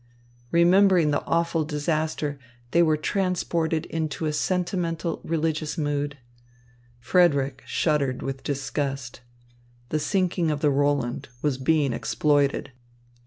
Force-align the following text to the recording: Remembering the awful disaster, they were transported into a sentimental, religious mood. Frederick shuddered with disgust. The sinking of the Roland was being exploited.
Remembering 0.49 1.11
the 1.11 1.23
awful 1.25 1.63
disaster, 1.63 2.39
they 2.71 2.81
were 2.81 2.97
transported 2.97 3.85
into 3.85 4.25
a 4.25 4.33
sentimental, 4.33 5.21
religious 5.23 5.77
mood. 5.77 6.17
Frederick 6.99 7.61
shuddered 7.67 8.23
with 8.23 8.41
disgust. 8.41 9.21
The 9.89 9.99
sinking 9.99 10.49
of 10.49 10.61
the 10.61 10.71
Roland 10.71 11.29
was 11.43 11.59
being 11.59 11.93
exploited. 11.93 12.71